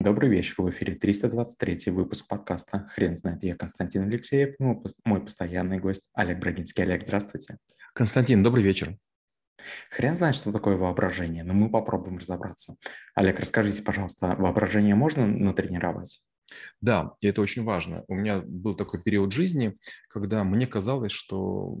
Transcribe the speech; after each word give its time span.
Добрый 0.00 0.30
вечер, 0.30 0.54
в 0.58 0.70
эфире 0.70 0.94
323 0.94 1.90
выпуск 1.90 2.28
подкаста 2.28 2.88
«Хрен 2.94 3.16
знает». 3.16 3.42
Я 3.42 3.56
Константин 3.56 4.04
Алексеев, 4.04 4.54
мой 4.60 5.20
постоянный 5.20 5.80
гость 5.80 6.08
Олег 6.14 6.38
Брагинский. 6.38 6.84
Олег, 6.84 7.02
здравствуйте. 7.02 7.58
Константин, 7.94 8.44
добрый 8.44 8.62
вечер. 8.62 8.96
Хрен 9.90 10.14
знает, 10.14 10.36
что 10.36 10.52
такое 10.52 10.76
воображение, 10.76 11.42
но 11.42 11.52
мы 11.52 11.68
попробуем 11.68 12.18
разобраться. 12.18 12.76
Олег, 13.16 13.40
расскажите, 13.40 13.82
пожалуйста, 13.82 14.36
воображение 14.38 14.94
можно 14.94 15.26
натренировать? 15.26 16.22
Да, 16.80 17.14
и 17.20 17.26
это 17.26 17.42
очень 17.42 17.64
важно. 17.64 18.04
У 18.08 18.14
меня 18.14 18.40
был 18.44 18.74
такой 18.74 19.02
период 19.02 19.32
жизни, 19.32 19.76
когда 20.08 20.44
мне 20.44 20.66
казалось, 20.66 21.12
что 21.12 21.76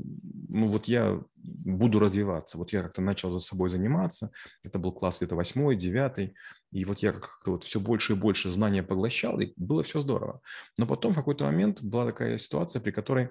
ну 0.48 0.68
вот 0.68 0.86
я 0.86 1.20
буду 1.36 1.98
развиваться. 1.98 2.58
Вот 2.58 2.72
я 2.72 2.82
как-то 2.82 3.00
начал 3.00 3.32
за 3.32 3.38
собой 3.38 3.70
заниматься. 3.70 4.30
Это 4.62 4.78
был 4.78 4.92
класс 4.92 5.18
где-то 5.18 5.36
восьмой, 5.36 5.76
девятый. 5.76 6.34
И 6.72 6.84
вот 6.84 6.98
я 6.98 7.12
как-то 7.12 7.52
вот 7.52 7.64
все 7.64 7.80
больше 7.80 8.12
и 8.12 8.16
больше 8.16 8.50
знания 8.50 8.82
поглощал, 8.82 9.40
и 9.40 9.52
было 9.56 9.82
все 9.82 10.00
здорово. 10.00 10.40
Но 10.78 10.86
потом 10.86 11.12
в 11.12 11.16
какой-то 11.16 11.44
момент 11.44 11.82
была 11.82 12.06
такая 12.06 12.38
ситуация, 12.38 12.80
при 12.80 12.90
которой 12.90 13.30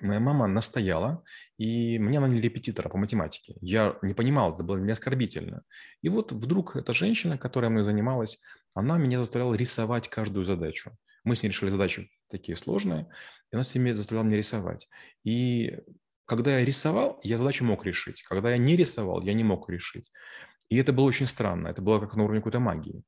моя 0.00 0.20
мама 0.20 0.46
настояла, 0.46 1.22
и 1.58 1.98
мне 1.98 2.20
наняли 2.20 2.40
репетитора 2.40 2.88
по 2.88 2.98
математике. 2.98 3.56
Я 3.60 3.98
не 4.02 4.14
понимал, 4.14 4.54
это 4.54 4.62
было 4.62 4.76
для 4.76 4.84
меня 4.84 4.94
оскорбительно. 4.94 5.62
И 6.00 6.08
вот 6.08 6.32
вдруг 6.32 6.76
эта 6.76 6.92
женщина, 6.92 7.38
которая 7.38 7.70
мной 7.70 7.84
занималась, 7.84 8.40
она 8.74 8.98
меня 8.98 9.20
заставляла 9.20 9.54
рисовать 9.54 10.08
каждую 10.08 10.44
задачу. 10.44 10.96
Мы 11.24 11.36
с 11.36 11.42
ней 11.42 11.50
решили 11.50 11.70
задачи 11.70 12.10
такие 12.30 12.56
сложные, 12.56 13.08
и 13.50 13.54
она 13.56 13.62
все 13.62 13.78
время 13.78 13.94
заставляла 13.94 14.26
меня 14.26 14.38
рисовать. 14.38 14.88
И 15.24 15.78
когда 16.26 16.58
я 16.58 16.64
рисовал, 16.64 17.20
я 17.22 17.38
задачу 17.38 17.64
мог 17.64 17.84
решить. 17.84 18.22
Когда 18.22 18.50
я 18.50 18.56
не 18.56 18.76
рисовал, 18.76 19.22
я 19.22 19.34
не 19.34 19.44
мог 19.44 19.68
решить. 19.68 20.10
И 20.68 20.76
это 20.76 20.92
было 20.92 21.04
очень 21.04 21.26
странно. 21.26 21.68
Это 21.68 21.82
было 21.82 22.00
как 22.00 22.16
на 22.16 22.24
уровне 22.24 22.40
какой-то 22.40 22.60
магии 22.60 23.04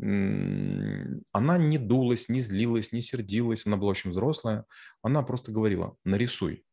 она 0.00 1.58
не 1.58 1.78
дулась, 1.78 2.28
не 2.28 2.40
злилась, 2.40 2.92
не 2.92 3.02
сердилась, 3.02 3.66
она 3.66 3.76
была 3.76 3.90
очень 3.90 4.10
взрослая. 4.10 4.64
Она 5.02 5.22
просто 5.22 5.52
говорила, 5.52 5.96
нарисуй. 6.04 6.64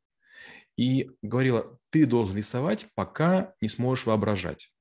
И 0.78 1.12
говорила, 1.22 1.80
ты 1.90 2.06
должен 2.06 2.36
рисовать, 2.36 2.88
пока 2.95 3.54
не 3.62 3.70
сможешь 3.70 4.06
воображать. 4.06 4.73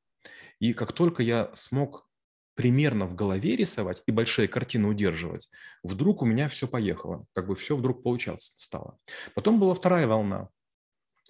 И 0.59 0.73
как 0.73 0.92
только 0.92 1.23
я 1.23 1.51
смог 1.55 2.09
примерно 2.55 3.06
в 3.06 3.14
голове 3.14 3.56
рисовать 3.56 4.03
и 4.06 4.12
большие 4.12 4.48
картины 4.48 4.89
удерживать, 4.89 5.48
вдруг 5.83 6.23
у 6.23 6.25
меня 6.25 6.48
все 6.48 6.69
поехало, 6.69 7.27
как 7.33 7.47
бы 7.47 7.56
все 7.56 7.77
вдруг 7.77 8.03
получаться 8.03 8.55
стало. 8.56 8.98
Потом 9.34 9.58
была 9.58 9.75
вторая 9.75 10.06
волна 10.06 10.48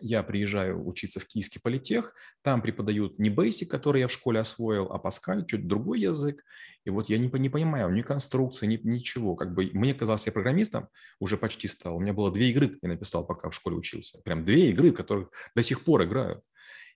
я 0.01 0.23
приезжаю 0.23 0.87
учиться 0.87 1.21
в 1.21 1.27
Киевский 1.27 1.61
политех, 1.61 2.15
там 2.43 2.63
преподают 2.63 3.19
не 3.19 3.31
Basic, 3.31 3.67
который 3.67 4.01
я 4.01 4.09
в 4.09 4.13
школе 4.13 4.41
освоил, 4.41 4.93
а 4.93 4.99
Паскаль, 4.99 5.47
чуть 5.47 5.67
другой 5.67 6.01
язык. 6.01 6.43
И 6.85 6.91
вот 6.91 7.09
я 7.09 7.19
не, 7.19 7.31
не 7.39 7.49
понимаю 7.49 7.91
ни 7.93 8.03
конструкции, 8.03 8.67
ни, 8.67 8.79
ничего. 8.83 9.37
Как 9.37 9.55
бы 9.55 9.71
мне 9.73 9.95
казалось, 9.95 10.27
я 10.27 10.33
программистом 10.33 10.89
уже 11.19 11.37
почти 11.37 11.69
стал. 11.69 11.97
У 11.97 12.01
меня 12.01 12.13
было 12.13 12.31
две 12.33 12.51
игры, 12.51 12.79
я 12.83 12.89
написал, 12.89 13.27
пока 13.27 13.51
в 13.51 13.55
школе 13.55 13.77
учился. 13.77 14.21
Прям 14.25 14.45
две 14.45 14.71
игры, 14.71 14.91
в 14.91 14.95
которых 14.95 15.31
до 15.55 15.63
сих 15.63 15.83
пор 15.85 16.05
играю. 16.05 16.43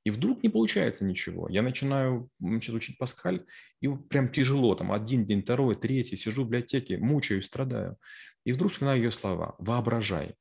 И 0.04 0.10
вдруг 0.10 0.42
не 0.42 0.48
получается 0.48 1.04
ничего. 1.04 1.48
Я 1.48 1.62
начинаю 1.62 2.30
значит, 2.40 2.74
учить 2.74 2.98
Паскаль, 2.98 3.44
и 3.80 3.88
прям 3.88 4.30
тяжело. 4.30 4.74
Там 4.74 4.92
один 4.92 5.26
день, 5.26 5.42
второй, 5.42 5.76
третий, 5.76 6.16
сижу 6.16 6.42
в 6.44 6.46
библиотеке, 6.46 6.98
мучаюсь, 6.98 7.46
страдаю. 7.46 7.96
И 8.44 8.52
вдруг 8.52 8.72
вспоминаю 8.72 9.02
ее 9.02 9.12
слова. 9.12 9.54
Воображай. 9.58 10.34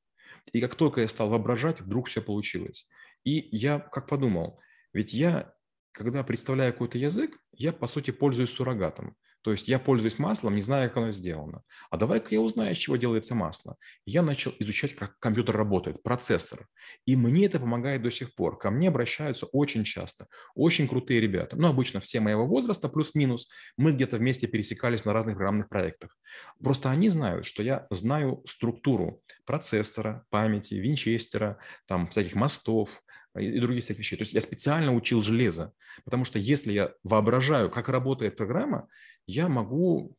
И 0.53 0.62
как 0.62 0.76
только 0.76 1.02
я 1.02 1.08
стал 1.08 1.30
воображать, 1.30 1.81
вдруг 1.81 2.08
все 2.08 2.22
получилось. 2.22 2.90
И 3.23 3.50
я 3.52 3.80
как 3.80 4.08
подумал, 4.08 4.59
ведь 4.94 5.14
я, 5.14 5.53
когда 5.92 6.23
представляю 6.23 6.73
какой-то 6.73 6.98
язык, 6.98 7.40
я, 7.52 7.73
по 7.73 7.88
сути, 7.88 8.12
пользуюсь 8.12 8.52
суррогатом. 8.52 9.18
То 9.48 9.53
есть 9.53 9.70
я 9.70 9.80
пользуюсь 9.80 10.20
маслом, 10.20 10.56
не 10.56 10.62
зная, 10.62 10.90
как 10.90 10.98
оно 10.98 11.12
сделано. 11.12 11.62
А 11.90 11.95
давай-ка 11.95 12.36
я 12.36 12.42
узнаю, 12.42 12.73
из 12.73 12.78
чего 12.78 12.98
делается 12.98 13.34
масло. 13.34 13.78
я 14.06 14.22
начал 14.22 14.52
изучать, 14.59 14.94
как 14.94 15.17
компьютер 15.20 15.56
работает, 15.56 16.03
процессор. 16.03 16.67
И 17.06 17.16
мне 17.16 17.45
это 17.45 17.58
помогает 17.58 18.02
до 18.02 18.12
сих 18.12 18.36
пор. 18.36 18.57
Ко 18.57 18.72
мне 18.72 18.90
обращаются 18.90 19.46
очень 19.46 19.86
часто. 19.86 20.28
Очень 20.53 20.90
крутые 20.90 21.22
ребята. 21.22 21.56
Ну, 21.56 21.69
обычно 21.69 22.02
все 22.02 22.19
моего 22.19 22.46
возраста, 22.46 22.90
плюс-минус. 22.90 23.47
Мы 23.78 23.94
где-то 23.94 24.18
вместе 24.18 24.47
пересекались 24.47 25.06
на 25.06 25.13
разных 25.13 25.38
программных 25.38 25.69
проектах. 25.69 26.18
Просто 26.62 26.91
они 26.91 27.07
знают, 27.07 27.46
что 27.46 27.63
я 27.63 27.88
знаю 27.90 28.44
структуру 28.46 29.22
процессора, 29.46 30.25
памяти, 30.30 30.74
винчестера, 30.74 31.57
там, 31.86 32.09
всяких 32.09 32.36
мостов, 32.36 33.02
и 33.40 33.59
других 33.59 33.84
всяких 33.84 34.00
вещей. 34.00 34.18
То 34.18 34.24
есть 34.24 34.34
я 34.34 34.41
специально 34.41 34.94
учил 34.94 35.22
железо, 35.22 35.74
потому 36.03 36.25
что 36.25 36.40
если 36.40 36.72
я 36.74 36.91
воображаю, 37.03 37.69
как 37.69 37.90
работает 37.90 38.36
программа, 38.36 38.88
я 39.27 39.47
могу 39.49 40.15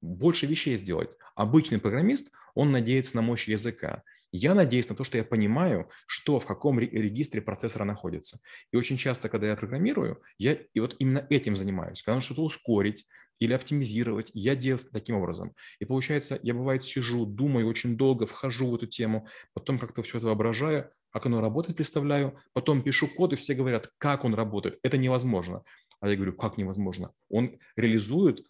больше 0.00 0.46
вещей 0.46 0.76
сделать. 0.76 1.10
Обычный 1.34 1.78
программист, 1.78 2.32
он 2.54 2.70
надеется 2.70 3.16
на 3.16 3.22
мощь 3.22 3.48
языка. 3.48 4.02
Я 4.30 4.54
надеюсь 4.54 4.88
на 4.88 4.94
то, 4.94 5.04
что 5.04 5.18
я 5.18 5.24
понимаю, 5.24 5.90
что 6.06 6.40
в 6.40 6.46
каком 6.46 6.78
регистре 6.78 7.42
процессора 7.42 7.84
находится. 7.84 8.40
И 8.72 8.76
очень 8.76 8.96
часто, 8.96 9.28
когда 9.28 9.48
я 9.48 9.56
программирую, 9.56 10.22
я 10.38 10.54
и 10.54 10.80
вот 10.80 10.96
именно 10.98 11.26
этим 11.28 11.54
занимаюсь. 11.54 12.02
Когда 12.02 12.14
нужно 12.14 12.26
что-то 12.26 12.42
ускорить 12.44 13.06
или 13.38 13.52
оптимизировать, 13.52 14.30
я 14.34 14.56
делаю 14.56 14.84
таким 14.90 15.16
образом. 15.16 15.54
И 15.80 15.84
получается, 15.84 16.38
я 16.42 16.54
бывает 16.54 16.82
сижу, 16.82 17.26
думаю 17.26 17.66
очень 17.68 17.96
долго, 17.96 18.26
вхожу 18.26 18.70
в 18.70 18.74
эту 18.76 18.86
тему, 18.86 19.28
потом 19.52 19.78
как-то 19.78 20.02
все 20.02 20.18
это 20.18 20.28
воображаю, 20.28 20.90
как 21.10 21.26
оно 21.26 21.42
работает, 21.42 21.76
представляю, 21.76 22.38
потом 22.54 22.82
пишу 22.82 23.08
код, 23.08 23.34
и 23.34 23.36
все 23.36 23.54
говорят, 23.54 23.90
как 23.98 24.24
он 24.24 24.34
работает. 24.34 24.78
Это 24.82 24.96
невозможно. 24.96 25.62
А 26.02 26.08
я 26.08 26.16
говорю, 26.16 26.32
как 26.32 26.58
невозможно? 26.58 27.12
Он 27.30 27.58
реализует 27.76 28.44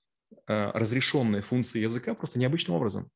э, 0.48 0.70
разрешенные 0.72 1.42
функции 1.42 1.80
языка 1.80 2.14
просто 2.14 2.38
необычным 2.38 2.74
образом. 2.74 3.10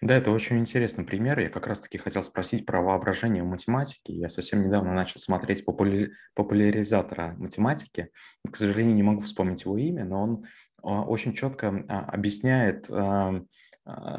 Да, 0.00 0.16
это 0.16 0.30
очень 0.30 0.58
интересный 0.58 1.04
пример. 1.04 1.38
Я 1.38 1.50
как 1.50 1.66
раз-таки 1.66 1.98
хотел 1.98 2.22
спросить 2.22 2.64
про 2.64 2.80
воображение 2.80 3.42
в 3.42 3.46
математике. 3.46 4.14
Я 4.14 4.30
совсем 4.30 4.66
недавно 4.66 4.94
начал 4.94 5.20
смотреть 5.20 5.66
популя... 5.66 6.08
популяризатора 6.34 7.34
математики. 7.36 8.08
К 8.50 8.56
сожалению, 8.56 8.96
не 8.96 9.02
могу 9.02 9.20
вспомнить 9.20 9.64
его 9.64 9.76
имя, 9.76 10.06
но 10.06 10.22
он 10.22 10.44
а, 10.82 11.02
очень 11.02 11.34
четко 11.34 11.84
а, 11.86 12.06
объясняет 12.06 12.86
а, 12.90 13.42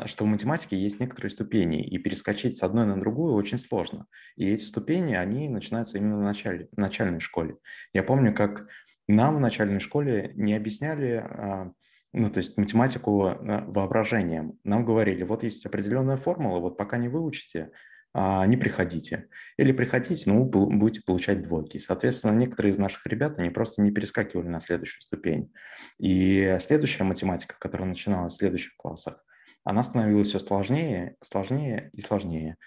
что 0.05 0.23
в 0.23 0.27
математике 0.27 0.77
есть 0.77 0.99
некоторые 0.99 1.29
ступени, 1.29 1.83
и 1.83 1.99
перескочить 1.99 2.57
с 2.57 2.63
одной 2.63 2.87
на 2.87 2.99
другую 2.99 3.35
очень 3.35 3.59
сложно. 3.59 4.07
И 4.35 4.49
эти 4.49 4.63
ступени, 4.63 5.13
они 5.13 5.47
начинаются 5.47 5.99
именно 5.99 6.17
в, 6.17 6.21
начале, 6.21 6.69
в 6.71 6.77
начальной 6.77 7.19
школе. 7.19 7.55
Я 7.93 8.01
помню, 8.01 8.33
как 8.33 8.67
нам 9.09 9.37
в 9.37 9.39
начальной 9.39 9.79
школе 9.79 10.31
не 10.35 10.55
объясняли, 10.55 11.23
а, 11.23 11.71
ну, 12.13 12.29
то 12.29 12.37
есть 12.37 12.57
математику 12.57 13.25
а, 13.25 13.65
воображением. 13.67 14.59
Нам 14.63 14.85
говорили, 14.85 15.23
вот 15.23 15.43
есть 15.43 15.65
определенная 15.65 16.17
формула, 16.17 16.59
вот 16.59 16.77
пока 16.77 16.97
не 16.97 17.09
выучите, 17.09 17.71
не 18.15 18.57
приходите. 18.57 19.27
Или 19.57 19.71
приходите, 19.71 20.31
ну, 20.31 20.43
будете 20.43 21.03
получать 21.05 21.43
двойки. 21.43 21.77
Соответственно, 21.77 22.31
некоторые 22.31 22.71
из 22.71 22.79
наших 22.79 23.05
ребят, 23.05 23.39
они 23.39 23.51
просто 23.51 23.83
не 23.83 23.91
перескакивали 23.91 24.47
на 24.47 24.59
следующую 24.59 25.03
ступень. 25.03 25.53
И 25.99 26.57
следующая 26.59 27.03
математика, 27.03 27.55
которая 27.59 27.87
начиналась 27.87 28.33
в 28.33 28.37
следующих 28.37 28.75
классах, 28.77 29.23
она 29.63 29.83
становилась 29.83 30.29
все 30.29 30.39
сложнее, 30.39 31.17
сложнее 31.21 31.91
и 31.93 32.01
сложнее. 32.01 32.57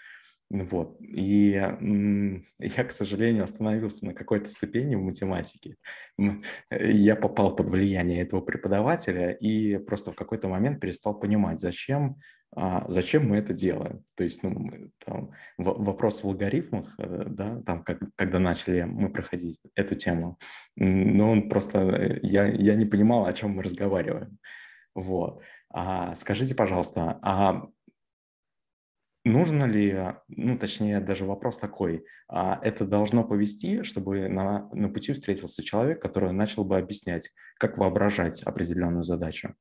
Вот. 0.52 1.00
И 1.00 1.52
я, 2.58 2.84
к 2.84 2.92
сожалению, 2.92 3.44
остановился 3.44 4.04
на 4.04 4.12
какой-то 4.12 4.50
ступени 4.50 4.96
в 4.96 5.02
математике. 5.02 5.76
Я 6.70 7.16
попал 7.16 7.56
под 7.56 7.70
влияние 7.70 8.20
этого 8.20 8.42
преподавателя 8.42 9.30
и 9.30 9.78
просто 9.78 10.12
в 10.12 10.14
какой-то 10.14 10.48
момент 10.48 10.78
перестал 10.78 11.18
понимать, 11.18 11.58
зачем, 11.58 12.16
а, 12.54 12.84
зачем 12.88 13.28
мы 13.28 13.38
это 13.38 13.54
делаем. 13.54 14.04
То 14.14 14.24
есть 14.24 14.42
ну, 14.42 14.70
там, 15.06 15.30
вопрос 15.56 16.22
в 16.22 16.26
алгоритмах, 16.26 16.94
э, 16.98 17.24
да, 17.28 17.62
там, 17.62 17.82
как, 17.82 18.00
когда 18.16 18.38
начали 18.38 18.82
мы 18.82 19.08
проходить 19.08 19.58
эту 19.74 19.94
тему, 19.94 20.38
но 20.76 21.32
он 21.32 21.48
просто, 21.48 21.78
э, 21.78 22.18
я, 22.22 22.46
я 22.46 22.74
не 22.74 22.84
понимал, 22.84 23.24
о 23.24 23.32
чем 23.32 23.52
мы 23.52 23.62
разговариваем. 23.62 24.36
Вот. 24.94 25.40
А, 25.70 26.14
скажите, 26.14 26.54
пожалуйста, 26.54 27.18
а 27.22 27.68
нужно 29.24 29.64
ли, 29.64 30.14
ну, 30.28 30.56
точнее, 30.56 31.00
даже 31.00 31.24
вопрос 31.24 31.58
такой, 31.58 32.04
а 32.28 32.58
это 32.62 32.86
должно 32.86 33.24
повести, 33.24 33.82
чтобы 33.82 34.28
на, 34.28 34.68
на 34.72 34.88
пути 34.88 35.12
встретился 35.12 35.62
человек, 35.62 36.00
который 36.00 36.32
начал 36.32 36.64
бы 36.64 36.76
объяснять, 36.76 37.30
как 37.58 37.78
воображать 37.78 38.42
определенную 38.42 39.02
задачу? 39.02 39.54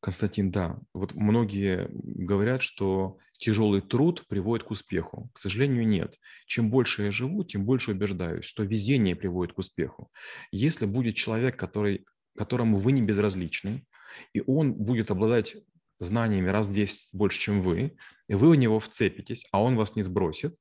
Константин, 0.00 0.50
да. 0.50 0.78
Вот 0.94 1.14
многие 1.14 1.88
говорят, 1.92 2.62
что 2.62 3.18
тяжелый 3.38 3.80
труд 3.80 4.26
приводит 4.28 4.66
к 4.66 4.70
успеху. 4.70 5.30
К 5.32 5.38
сожалению, 5.38 5.86
нет. 5.86 6.18
Чем 6.46 6.70
больше 6.70 7.04
я 7.04 7.12
живу, 7.12 7.44
тем 7.44 7.64
больше 7.64 7.92
убеждаюсь, 7.92 8.44
что 8.44 8.62
везение 8.62 9.16
приводит 9.16 9.54
к 9.54 9.58
успеху. 9.58 10.10
Если 10.52 10.86
будет 10.86 11.16
человек, 11.16 11.56
который, 11.56 12.04
которому 12.36 12.76
вы 12.76 12.92
не 12.92 13.02
безразличны, 13.02 13.86
и 14.34 14.42
он 14.46 14.74
будет 14.74 15.10
обладать 15.10 15.56
знаниями 16.00 16.48
раз 16.48 16.66
в 16.66 16.74
10 16.74 17.10
больше, 17.12 17.38
чем 17.38 17.62
вы, 17.62 17.96
и 18.28 18.34
вы 18.34 18.48
у 18.48 18.54
него 18.54 18.80
вцепитесь, 18.80 19.46
а 19.52 19.62
он 19.62 19.76
вас 19.76 19.94
не 19.96 20.02
сбросит, 20.02 20.56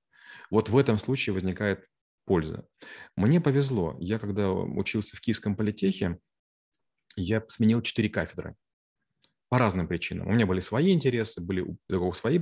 вот 0.51 0.69
в 0.69 0.77
этом 0.77 0.97
случае 0.97 1.33
возникает 1.33 1.85
польза. 2.25 2.67
Мне 3.15 3.41
повезло. 3.41 3.95
Я 3.99 4.19
когда 4.19 4.51
учился 4.51 5.17
в 5.17 5.21
Киевском 5.21 5.55
политехе, 5.55 6.19
я 7.15 7.43
сменил 7.49 7.81
четыре 7.81 8.09
кафедры. 8.09 8.55
по 9.49 9.57
разным 9.57 9.87
причинам. 9.87 10.27
У 10.27 10.31
меня 10.31 10.45
были 10.45 10.59
свои 10.59 10.93
интересы, 10.93 11.41
были 11.41 11.61
у 11.61 11.77
педагогов 11.87 12.15
свои 12.15 12.41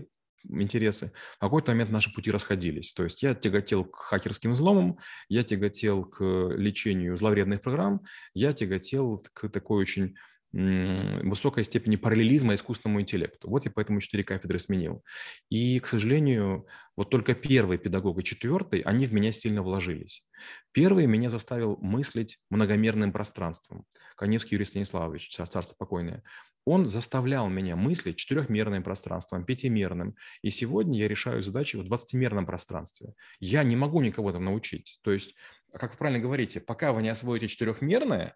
интересы. 0.49 1.13
В 1.37 1.39
какой-то 1.39 1.71
момент 1.71 1.89
наши 1.89 2.13
пути 2.13 2.31
расходились. 2.31 2.93
То 2.93 3.03
есть 3.03 3.23
я 3.23 3.33
тяготел 3.33 3.85
к 3.85 3.95
хакерским 3.95 4.53
взломам, 4.53 4.99
я 5.29 5.43
тяготел 5.43 6.03
к 6.03 6.23
лечению 6.55 7.15
зловредных 7.15 7.61
программ, 7.61 8.01
я 8.33 8.53
тяготел 8.53 9.25
к 9.33 9.49
такой 9.49 9.81
очень 9.81 10.15
высокой 10.57 11.63
степени 11.63 11.97
параллелизма 11.97 12.55
искусственному 12.55 13.01
интеллекту. 13.01 13.47
Вот 13.49 13.65
я 13.65 13.71
поэтому 13.71 14.01
четыре 14.01 14.23
кафедры 14.23 14.57
сменил. 14.57 15.03
И, 15.49 15.79
к 15.79 15.85
сожалению, 15.85 16.67
вот 16.95 17.11
только 17.11 17.35
первый 17.35 17.77
педагог 17.77 18.19
и 18.19 18.23
четвертый, 18.23 18.79
они 18.79 19.05
в 19.05 19.13
меня 19.13 19.31
сильно 19.31 19.61
вложились. 19.61 20.25
Первый 20.71 21.05
меня 21.05 21.29
заставил 21.29 21.77
мыслить 21.79 22.39
многомерным 22.49 23.11
пространством. 23.11 23.85
Коневский 24.15 24.55
Юрий 24.55 24.65
Станиславович, 24.65 25.29
царство 25.29 25.75
покойное. 25.77 26.23
Он 26.65 26.87
заставлял 26.87 27.47
меня 27.49 27.75
мыслить 27.75 28.17
четырехмерным 28.17 28.83
пространством, 28.83 29.45
пятимерным. 29.45 30.15
И 30.41 30.49
сегодня 30.49 30.99
я 30.99 31.07
решаю 31.07 31.43
задачи 31.43 31.77
в 31.77 31.83
двадцатимерном 31.83 32.47
пространстве. 32.47 33.13
Я 33.39 33.63
не 33.63 33.75
могу 33.75 34.01
никого 34.01 34.31
там 34.31 34.45
научить. 34.45 34.99
То 35.03 35.11
есть, 35.11 35.35
как 35.71 35.91
вы 35.91 35.97
правильно 35.97 36.21
говорите, 36.21 36.59
пока 36.59 36.93
вы 36.93 37.03
не 37.03 37.09
освоите 37.09 37.47
четырехмерное, 37.47 38.35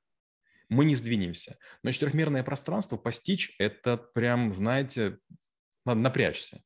мы 0.72 0.86
не 0.86 0.96
сдвинемся. 0.96 1.58
Но 1.84 1.92
четырехмерное 1.92 2.44
пространство 2.44 2.96
постичь– 2.96 3.54
это 3.60 3.98
прям, 3.98 4.54
знаете, 4.54 5.18
надо 5.86 6.00
напрячься. 6.00 6.64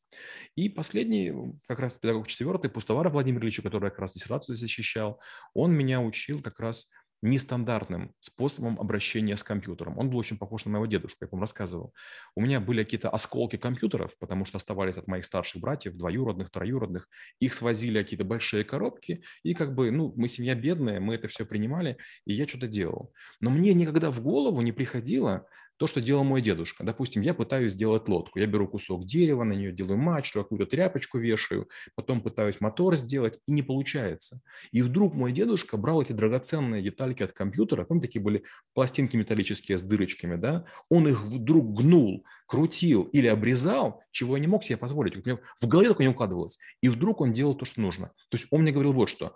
И 0.56 0.70
последний, 0.70 1.34
как 1.68 1.80
раз 1.80 1.96
педагог 1.96 2.28
четвертый, 2.28 2.70
Пустовара 2.70 3.10
Владимир 3.10 3.42
Ильич, 3.42 3.62
который 3.62 3.90
как 3.90 4.00
раз 4.00 4.14
диссертацию 4.14 4.56
защищал, 4.56 5.20
он 5.56 5.74
меня 5.74 6.02
учил 6.02 6.40
как 6.42 6.60
раз 6.60 6.92
нестандартным 7.22 8.14
способом 8.20 8.80
обращения 8.80 9.38
с 9.38 9.44
компьютером. 9.44 9.98
Он 9.98 10.10
был 10.10 10.18
очень 10.18 10.38
похож 10.38 10.66
на 10.66 10.72
моего 10.72 10.86
дедушку, 10.86 11.26
я 11.26 11.30
вам 11.32 11.42
рассказывал. 11.42 11.94
У 12.36 12.42
меня 12.42 12.60
были 12.60 12.84
какие-то 12.84 13.10
осколки 13.10 13.56
компьютеров, 13.56 14.18
потому 14.20 14.46
что 14.46 14.58
оставались 14.58 14.98
от 14.98 15.08
моих 15.08 15.26
старших 15.26 15.62
братьев, 15.62 15.96
двоюродных, 15.96 16.50
троюродных. 16.52 17.08
Их 17.40 17.54
свозили 17.54 18.02
какие-то 18.02 18.26
большие 18.26 18.64
коробки, 18.64 19.24
и 19.44 19.54
как 19.54 19.74
бы, 19.74 19.92
ну, 19.92 20.14
мы 20.16 20.28
семья 20.28 20.56
бедная, 20.56 21.00
мы 21.00 21.16
это 21.16 21.28
все 21.28 21.46
принимали, 21.46 21.98
и 22.26 22.34
я 22.34 22.48
что-то 22.48 22.68
делал. 22.68 23.14
Но 23.42 23.50
мне 23.50 23.74
никогда 23.74 24.12
в 24.12 24.22
голову 24.22 24.62
не 24.62 24.72
приходило 24.72 25.48
то, 25.78 25.88
что 25.88 26.02
делал 26.02 26.24
мой 26.24 26.42
дедушка. 26.42 26.84
Допустим, 26.84 27.22
я 27.22 27.34
пытаюсь 27.34 27.74
сделать 27.74 28.08
лодку. 28.08 28.40
Я 28.40 28.48
беру 28.48 28.68
кусок 28.68 29.06
дерева, 29.06 29.44
на 29.44 29.54
нее 29.54 29.72
делаю 29.72 29.98
мачту, 29.98 30.42
какую-то 30.42 30.66
тряпочку 30.66 31.18
вешаю, 31.18 31.70
потом 31.96 32.22
пытаюсь 32.22 32.62
мотор 32.62 32.96
сделать, 32.96 33.40
и 33.48 33.52
не 33.52 33.62
получается. 33.62 34.42
И 34.72 34.82
вдруг 34.82 35.14
мой 35.14 35.32
дедушка 35.32 35.78
брал 35.78 36.02
эти 36.02 36.12
драгоценные 36.12 36.82
детальки 36.82 37.24
от 37.24 37.32
компьютера, 37.34 37.86
помните, 37.86 38.08
такие 38.08 38.22
были 38.22 38.44
пластинки 38.74 39.18
металлические 39.18 39.78
с 39.78 39.82
дырочками, 39.82 40.36
да? 40.36 40.66
Он 40.90 41.08
их 41.08 41.24
вдруг 41.24 41.74
гнул, 41.74 42.26
крутил 42.48 43.04
или 43.04 43.28
обрезал, 43.28 44.02
чего 44.12 44.38
я 44.38 44.42
не 44.42 44.48
мог 44.48 44.64
себе 44.64 44.78
позволить. 44.78 45.16
В 45.16 45.68
голове 45.68 45.90
только 45.90 46.04
не 46.04 46.10
укладывалось. 46.10 46.58
И 46.82 46.90
вдруг 46.90 47.22
он 47.22 47.34
делал 47.34 47.56
то, 47.56 47.66
что 47.66 47.82
нужно. 47.82 48.08
То 48.30 48.38
есть 48.38 48.48
он 48.52 48.62
мне 48.62 48.72
говорил 48.72 48.94
вот 48.94 49.10
что 49.10 49.36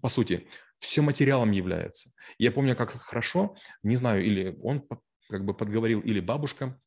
по 0.00 0.08
сути, 0.08 0.48
все 0.78 1.02
материалом 1.02 1.50
является. 1.50 2.10
Я 2.38 2.52
помню, 2.52 2.76
как 2.76 2.90
хорошо, 2.92 3.56
не 3.82 3.96
знаю, 3.96 4.24
или 4.24 4.58
он 4.62 4.86
как 5.28 5.44
бы 5.44 5.54
подговорил 5.54 6.00
или 6.00 6.20
бабушка 6.20 6.80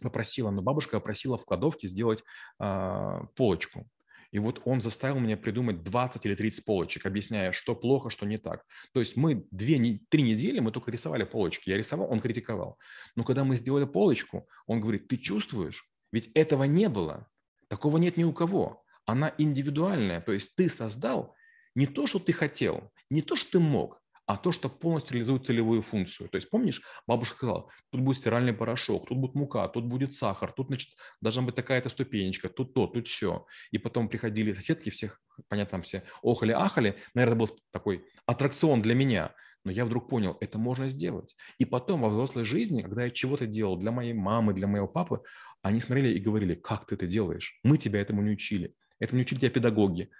попросила, 0.00 0.50
но 0.50 0.62
бабушка 0.62 0.98
попросила 0.98 1.38
в 1.38 1.44
кладовке 1.44 1.88
сделать 1.88 2.22
э, 2.60 3.20
полочку. 3.34 3.88
И 4.32 4.38
вот 4.38 4.60
он 4.64 4.82
заставил 4.82 5.18
меня 5.18 5.36
придумать 5.36 5.82
20 5.82 6.26
или 6.26 6.34
30 6.34 6.64
полочек, 6.64 7.06
объясняя, 7.06 7.52
что 7.52 7.74
плохо, 7.74 8.10
что 8.10 8.26
не 8.26 8.38
так. 8.38 8.64
То 8.92 9.00
есть 9.00 9.16
мы 9.16 9.46
две, 9.50 10.00
три 10.08 10.22
недели, 10.22 10.58
мы 10.58 10.72
только 10.72 10.90
рисовали 10.90 11.24
полочки. 11.24 11.70
Я 11.70 11.76
рисовал, 11.76 12.10
он 12.10 12.20
критиковал. 12.20 12.78
Но 13.14 13.24
когда 13.24 13.44
мы 13.44 13.56
сделали 13.56 13.84
полочку, 13.84 14.48
он 14.66 14.80
говорит, 14.80 15.08
ты 15.08 15.16
чувствуешь? 15.16 15.88
Ведь 16.12 16.30
этого 16.34 16.64
не 16.64 16.88
было. 16.88 17.28
Такого 17.68 17.98
нет 17.98 18.16
ни 18.16 18.24
у 18.24 18.32
кого. 18.32 18.84
Она 19.04 19.32
индивидуальная. 19.38 20.20
То 20.20 20.32
есть 20.32 20.56
ты 20.56 20.68
создал 20.68 21.34
не 21.74 21.86
то, 21.86 22.06
что 22.06 22.18
ты 22.18 22.32
хотел, 22.32 22.92
не 23.10 23.22
то, 23.22 23.36
что 23.36 23.52
ты 23.52 23.58
мог, 23.60 24.00
а 24.26 24.36
то, 24.36 24.52
что 24.52 24.68
полностью 24.68 25.14
реализует 25.14 25.46
целевую 25.46 25.82
функцию. 25.82 26.28
То 26.28 26.36
есть, 26.36 26.50
помнишь, 26.50 26.82
бабушка 27.06 27.36
сказала, 27.36 27.68
тут 27.90 28.00
будет 28.00 28.18
стиральный 28.18 28.52
порошок, 28.52 29.08
тут 29.08 29.18
будет 29.18 29.34
мука, 29.34 29.66
тут 29.68 29.84
будет 29.86 30.14
сахар, 30.14 30.52
тут, 30.52 30.66
значит, 30.66 30.90
должна 31.20 31.42
быть 31.42 31.54
такая-то 31.54 31.88
ступенечка, 31.88 32.48
тут 32.48 32.74
то, 32.74 32.86
тут 32.88 33.06
все. 33.06 33.46
И 33.70 33.78
потом 33.78 34.08
приходили 34.08 34.52
соседки, 34.52 34.90
всех, 34.90 35.20
понятно, 35.48 35.70
там 35.72 35.82
все 35.82 36.02
охали-ахали. 36.22 36.96
Наверное, 37.14 37.38
был 37.38 37.48
такой 37.70 38.04
аттракцион 38.26 38.82
для 38.82 38.94
меня. 38.94 39.32
Но 39.64 39.72
я 39.72 39.84
вдруг 39.84 40.08
понял, 40.08 40.36
это 40.40 40.58
можно 40.58 40.88
сделать. 40.88 41.36
И 41.58 41.64
потом 41.64 42.02
во 42.02 42.08
взрослой 42.08 42.44
жизни, 42.44 42.82
когда 42.82 43.04
я 43.04 43.10
чего-то 43.10 43.46
делал 43.46 43.76
для 43.76 43.90
моей 43.90 44.12
мамы, 44.12 44.54
для 44.54 44.68
моего 44.68 44.86
папы, 44.86 45.22
они 45.62 45.80
смотрели 45.80 46.16
и 46.16 46.20
говорили, 46.20 46.54
как 46.54 46.86
ты 46.86 46.94
это 46.94 47.08
делаешь? 47.08 47.58
Мы 47.64 47.76
тебя 47.76 48.00
этому 48.00 48.22
не 48.22 48.30
учили. 48.30 48.74
Этому 49.00 49.18
не 49.18 49.22
учили 49.24 49.40
тебя 49.40 49.50
педагоги. 49.50 50.10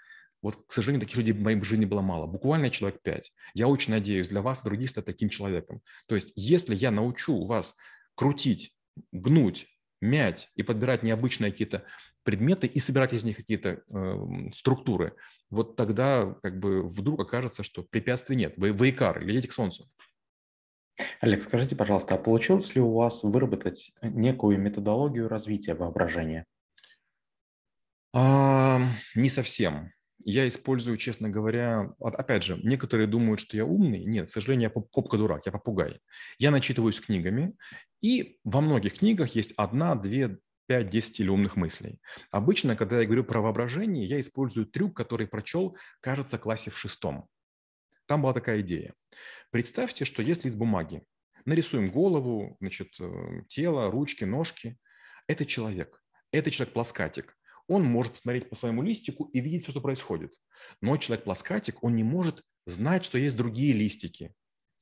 Вот, 0.42 0.66
к 0.66 0.72
сожалению, 0.72 1.06
таких 1.06 1.18
людей 1.18 1.32
в 1.32 1.40
моей 1.40 1.60
жизни 1.62 1.84
было 1.84 2.02
мало. 2.02 2.26
Буквально 2.26 2.70
человек 2.70 3.00
пять. 3.02 3.32
Я 3.54 3.68
очень 3.68 3.92
надеюсь 3.92 4.28
для 4.28 4.42
вас, 4.42 4.62
других, 4.62 4.90
стать 4.90 5.04
таким 5.04 5.28
человеком. 5.28 5.80
То 6.08 6.14
есть, 6.14 6.32
если 6.36 6.74
я 6.74 6.90
научу 6.90 7.44
вас 7.44 7.76
крутить, 8.14 8.74
гнуть, 9.12 9.66
мять 10.00 10.50
и 10.54 10.62
подбирать 10.62 11.02
необычные 11.02 11.50
какие-то 11.50 11.84
предметы 12.22 12.66
и 12.66 12.78
собирать 12.78 13.12
из 13.12 13.24
них 13.24 13.36
какие-то 13.36 13.82
э, 13.88 14.50
структуры, 14.52 15.14
вот 15.50 15.76
тогда 15.76 16.34
как 16.42 16.58
бы 16.58 16.82
вдруг 16.82 17.20
окажется, 17.20 17.62
что 17.62 17.82
препятствий 17.82 18.36
нет. 18.36 18.54
Вы, 18.56 18.90
икар, 18.90 19.20
летите 19.20 19.48
к 19.48 19.52
солнцу. 19.52 19.88
Олег, 21.20 21.42
скажите, 21.42 21.76
пожалуйста, 21.76 22.14
а 22.14 22.18
получилось 22.18 22.74
ли 22.74 22.80
у 22.80 22.92
вас 22.94 23.22
выработать 23.22 23.92
некую 24.02 24.58
методологию 24.58 25.28
развития 25.28 25.74
воображения? 25.74 26.46
А, 28.14 28.80
не 29.14 29.28
совсем 29.28 29.92
я 30.28 30.48
использую, 30.48 30.96
честно 30.96 31.30
говоря, 31.30 31.94
опять 32.00 32.42
же, 32.42 32.58
некоторые 32.64 33.06
думают, 33.06 33.38
что 33.38 33.56
я 33.56 33.64
умный. 33.64 34.04
Нет, 34.04 34.28
к 34.28 34.32
сожалению, 34.32 34.72
я 34.74 34.80
попка-дурак, 34.80 35.46
я 35.46 35.52
попугай. 35.52 36.00
Я 36.38 36.50
начитываюсь 36.50 37.00
книгами, 37.00 37.54
и 38.02 38.36
во 38.42 38.60
многих 38.60 38.98
книгах 38.98 39.36
есть 39.36 39.52
одна, 39.56 39.94
две, 39.94 40.38
пять, 40.66 40.88
десять 40.88 41.20
или 41.20 41.28
умных 41.28 41.54
мыслей. 41.54 42.00
Обычно, 42.32 42.74
когда 42.74 42.98
я 42.98 43.06
говорю 43.06 43.22
про 43.22 43.40
воображение, 43.40 44.04
я 44.04 44.20
использую 44.20 44.66
трюк, 44.66 44.96
который 44.96 45.28
прочел, 45.28 45.76
кажется, 46.00 46.38
классе 46.38 46.72
в 46.72 46.76
шестом. 46.76 47.28
Там 48.06 48.22
была 48.22 48.34
такая 48.34 48.62
идея. 48.62 48.94
Представьте, 49.50 50.04
что 50.04 50.22
если 50.22 50.48
из 50.48 50.56
бумаги 50.56 51.04
нарисуем 51.44 51.88
голову, 51.88 52.56
значит, 52.60 52.88
э, 52.98 53.42
тело, 53.46 53.92
ручки, 53.92 54.24
ножки, 54.24 54.76
это 55.28 55.46
человек. 55.46 56.02
Это 56.32 56.50
человек-плоскатик 56.50 57.35
он 57.68 57.84
может 57.84 58.12
посмотреть 58.12 58.48
по 58.48 58.54
своему 58.54 58.82
листику 58.82 59.24
и 59.32 59.40
видеть 59.40 59.62
все, 59.62 59.72
что 59.72 59.80
происходит. 59.80 60.32
Но 60.80 60.96
человек-плоскатик, 60.96 61.82
он 61.82 61.96
не 61.96 62.04
может 62.04 62.44
знать, 62.66 63.04
что 63.04 63.18
есть 63.18 63.36
другие 63.36 63.72
листики. 63.72 64.32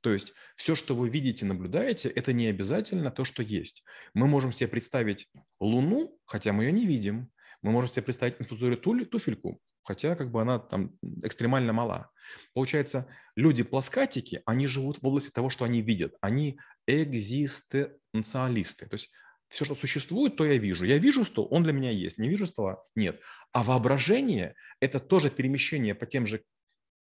То 0.01 0.13
есть 0.13 0.35
все, 0.55 0.75
что 0.75 0.95
вы 0.95 1.09
видите, 1.09 1.47
наблюдаете, 1.47 2.11
это 2.11 2.35
не 2.35 2.49
обязательно 2.49 3.11
то, 3.11 3.25
что 3.25 3.43
есть. 3.43 3.85
Мы 4.13 4.27
можем 4.27 4.53
себе 4.53 4.69
представить 4.69 5.31
Луну, 5.61 6.19
хотя 6.27 6.53
мы 6.53 6.65
ее 6.65 6.73
не 6.73 6.85
видим. 6.85 7.31
Мы 7.63 7.73
можем 7.73 7.91
себе 7.91 8.03
представить 8.03 8.39
инфузорию 8.39 8.77
туфельку, 8.77 9.63
хотя 9.83 10.15
как 10.15 10.31
бы 10.31 10.43
она 10.43 10.59
там 10.59 10.99
экстремально 11.23 11.73
мала. 11.73 12.11
Получается, 12.53 13.09
люди-плоскатики, 13.35 14.43
они 14.45 14.67
живут 14.67 14.99
в 14.99 15.07
области 15.07 15.31
того, 15.31 15.49
что 15.49 15.65
они 15.65 15.81
видят. 15.81 16.15
Они 16.21 16.61
экзистенциалисты. 16.87 18.87
То 18.87 18.97
есть 18.97 19.11
все, 19.55 19.65
что 19.65 19.77
существует, 19.77 20.35
то 20.35 20.45
я 20.45 20.59
вижу. 20.59 20.85
Я 20.85 20.99
вижу 20.99 21.25
стол, 21.25 21.47
он 21.49 21.63
для 21.63 21.73
меня 21.73 21.91
есть. 21.91 22.19
Не 22.19 22.29
вижу 22.29 22.45
стола? 22.45 22.83
Нет. 22.97 23.21
А 23.53 23.63
воображение– 23.63 24.57
это 24.81 24.99
тоже 24.99 25.31
перемещение 25.31 25.95
по 25.95 26.07
тем 26.07 26.27
же 26.27 26.43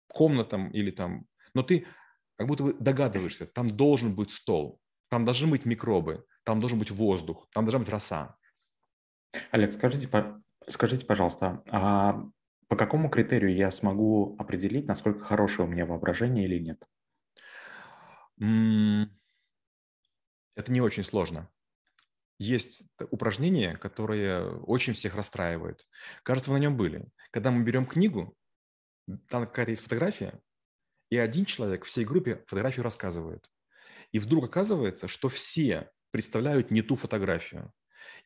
комнатам 0.10 0.70
или 0.72 0.92
там… 0.92 1.26
Но 1.54 1.64
ты 1.64 1.88
как 2.36 2.48
будто 2.48 2.64
бы 2.64 2.74
догадываешься, 2.74 3.46
там 3.46 3.70
должен 3.70 4.14
быть 4.14 4.32
стол, 4.32 4.82
там 5.10 5.24
должны 5.24 5.48
быть 5.48 5.64
микробы, 5.64 6.26
там 6.44 6.60
должен 6.60 6.78
быть 6.78 6.92
воздух, 6.92 7.48
там 7.54 7.64
должна 7.64 7.80
быть 7.80 7.90
роса. 7.90 8.36
Олег, 9.52 9.72
скажите, 9.72 10.10
скажите, 10.68 11.06
пожалуйста, 11.06 11.64
а 11.70 12.22
по 12.68 12.76
какому 12.76 13.10
критерию 13.10 13.56
я 13.56 13.72
смогу 13.72 14.36
определить, 14.38 14.88
насколько 14.88 15.24
хорошее 15.24 15.70
у 15.70 15.72
меня 15.72 15.86
воображение 15.86 16.44
или 16.44 16.60
нет? 16.60 16.84
Это 20.58 20.70
не 20.70 20.82
очень 20.82 21.06
сложно 21.06 21.50
есть 22.42 22.84
упражнение, 23.12 23.78
которое 23.78 24.46
очень 24.62 24.94
всех 24.94 25.16
расстраивает. 25.16 25.88
Кажется, 26.24 26.50
вы 26.50 26.58
на 26.58 26.64
нем 26.64 26.76
были. 26.76 27.06
Когда 27.30 27.52
мы 27.52 27.64
берем 27.64 27.86
книгу, 27.86 28.36
там 29.30 29.46
какая-то 29.46 29.72
есть 29.72 29.84
фотография, 29.84 30.42
и 31.12 31.18
один 31.18 31.46
человек 31.46 31.86
всей 31.86 32.04
группе 32.04 32.44
фотографию 32.48 32.84
рассказывает. 32.84 33.48
И 34.12 34.18
вдруг 34.18 34.46
оказывается, 34.46 35.08
что 35.08 35.30
все 35.30 35.92
представляют 36.10 36.72
не 36.72 36.82
ту 36.82 36.96
фотографию. 36.96 37.72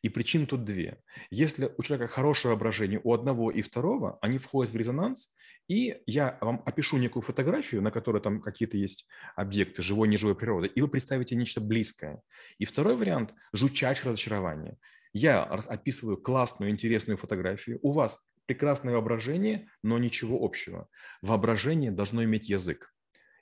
И 0.00 0.08
причин 0.08 0.46
тут 0.46 0.64
две. 0.64 1.02
Если 1.28 1.70
у 1.76 1.82
человека 1.82 2.10
хорошее 2.10 2.54
воображение 2.54 3.00
у 3.04 3.12
одного 3.12 3.50
и 3.50 3.60
второго, 3.60 4.18
они 4.22 4.38
входят 4.38 4.72
в 4.72 4.76
резонанс, 4.76 5.36
И 5.68 6.00
я 6.06 6.38
вам 6.40 6.62
опишу 6.64 6.96
некую 6.96 7.22
фотографию, 7.22 7.82
на 7.82 7.90
которой 7.90 8.22
там 8.22 8.40
какие-то 8.40 8.76
есть 8.76 9.06
объекты 9.34 9.82
живой, 9.82 10.08
неживой 10.08 10.36
природы, 10.36 10.68
и 10.68 10.80
вы 10.80 10.88
представите 10.88 11.34
нечто 11.34 11.60
близкое. 11.60 12.22
И 12.58 12.64
второй 12.64 12.96
вариант– 12.96 13.34
жучачь 13.52 14.04
разочарование. 14.04 14.76
Я 15.12 15.42
описываю 15.42 16.18
классную, 16.18 16.70
интересную 16.70 17.16
фотографию. 17.16 17.78
У 17.82 17.92
вас 17.92 18.28
прекрасное 18.46 18.94
воображение, 18.94 19.68
но 19.82 19.98
ничего 19.98 20.44
общего. 20.44 20.88
Воображение 21.20 21.90
должно 21.90 22.22
иметь 22.24 22.48
язык. 22.48 22.92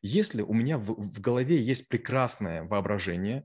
Если 0.00 0.43
у 0.43 0.52
меня 0.52 0.78
в, 0.78 0.95
в 0.95 1.21
голове 1.21 1.61
есть 1.62 1.88
прекрасное 1.88 2.62
воображение, 2.64 3.45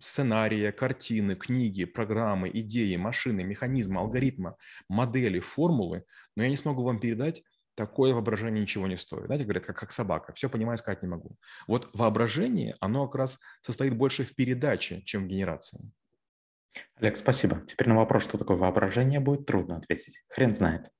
сценария, 0.00 0.72
картины, 0.72 1.34
книги, 1.34 1.84
программы, 1.84 2.50
идеи, 2.52 2.96
машины, 2.96 3.44
механизмы, 3.44 4.00
алгоритмы, 4.00 4.54
модели, 4.88 5.40
формулы, 5.40 6.04
но 6.36 6.44
я 6.44 6.48
не 6.48 6.56
смогу 6.56 6.82
вам 6.82 7.00
передать 7.00 7.42
такое 7.74 8.12
воображение 8.12 8.62
ничего 8.62 8.86
не 8.86 8.96
стоит. 8.96 9.26
Знаете, 9.26 9.44
говорят, 9.44 9.66
как, 9.66 9.78
как 9.78 9.92
собака, 9.92 10.32
все 10.32 10.48
понимаю, 10.48 10.78
сказать 10.78 11.02
не 11.02 11.08
могу. 11.08 11.36
Вот 11.66 11.90
воображение, 11.94 12.76
оно 12.80 13.06
как 13.06 13.16
раз 13.16 13.40
состоит 13.62 13.96
больше 13.96 14.24
в 14.24 14.34
передаче, 14.34 15.02
чем 15.02 15.24
в 15.24 15.28
генерации. 15.28 15.90
Олег, 16.96 17.16
спасибо. 17.16 17.62
Теперь 17.66 17.88
на 17.88 17.96
вопрос, 17.96 18.24
что 18.24 18.38
такое 18.38 18.56
воображение, 18.56 19.20
будет 19.20 19.46
трудно 19.46 19.76
ответить. 19.76 20.22
Хрен 20.28 20.54
знает. 20.54 20.90